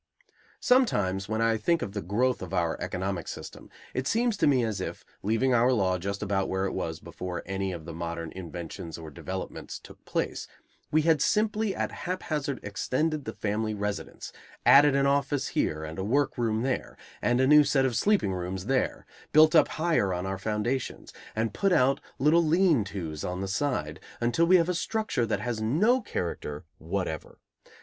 Sometimes, 0.61 1.29
when 1.29 1.43
I 1.43 1.57
think 1.57 1.83
of 1.83 1.91
the 1.91 2.01
growth 2.01 2.41
of 2.41 2.55
our 2.55 2.75
economic 2.81 3.27
system, 3.27 3.69
it 3.93 4.07
seems 4.07 4.35
to 4.37 4.47
me 4.47 4.63
as 4.63 4.81
if, 4.81 5.05
leaving 5.21 5.53
our 5.53 5.71
law 5.71 5.99
just 5.99 6.23
about 6.23 6.49
where 6.49 6.65
it 6.65 6.71
was 6.71 6.99
before 6.99 7.43
any 7.45 7.71
of 7.71 7.85
the 7.85 7.93
modern 7.93 8.31
inventions 8.31 8.97
or 8.97 9.11
developments 9.11 9.77
took 9.77 10.03
place, 10.03 10.47
we 10.89 11.03
had 11.03 11.21
simply 11.21 11.75
at 11.75 11.91
haphazard 11.91 12.59
extended 12.63 13.25
the 13.25 13.33
family 13.33 13.75
residence, 13.75 14.33
added 14.65 14.95
an 14.95 15.05
office 15.05 15.49
here 15.49 15.83
and 15.83 15.99
a 15.99 16.03
workroom 16.03 16.63
there, 16.63 16.97
and 17.21 17.39
a 17.39 17.45
new 17.45 17.63
set 17.63 17.85
of 17.85 17.95
sleeping 17.95 18.33
rooms 18.33 18.65
there, 18.65 19.05
built 19.31 19.53
up 19.53 19.67
higher 19.67 20.11
on 20.11 20.25
our 20.25 20.39
foundations, 20.39 21.13
and 21.35 21.53
put 21.53 21.71
out 21.71 21.99
little 22.17 22.43
lean 22.43 22.83
tos 22.83 23.23
on 23.23 23.39
the 23.39 23.47
side, 23.47 23.99
until 24.19 24.47
we 24.47 24.55
have 24.57 24.67
a 24.67 24.73
structure 24.73 25.27
that 25.27 25.41
has 25.41 25.61
no 25.61 26.01
character 26.01 26.65
whatever. 26.79 27.37